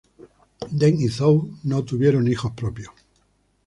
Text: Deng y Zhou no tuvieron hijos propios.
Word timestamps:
Deng 0.79 0.97
y 0.99 1.09
Zhou 1.11 1.53
no 1.63 1.83
tuvieron 1.85 2.27
hijos 2.27 2.53
propios. 2.53 2.89